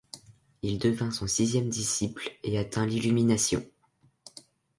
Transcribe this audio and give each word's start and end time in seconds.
Il 0.63 0.79
devint 0.79 1.11
son 1.11 1.27
sixième 1.27 1.69
disciple 1.69 2.31
et 2.41 2.57
atteint 2.57 2.87
l'illumination. 2.87 3.63